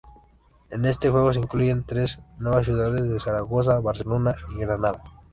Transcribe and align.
En 0.71 0.83
este 0.85 1.11
juego 1.11 1.31
se 1.31 1.37
incluyen 1.39 1.83
tres 1.83 2.19
nuevas 2.39 2.65
ciudades: 2.65 3.21
Zaragoza, 3.21 3.79
Barcelona 3.81 4.35
y 4.55 4.57
Granada. 4.57 5.03